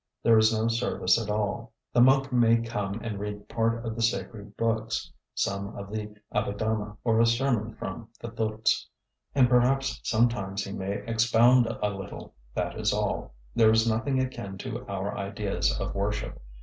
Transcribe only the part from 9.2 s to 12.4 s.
and perhaps sometimes he may expound a little;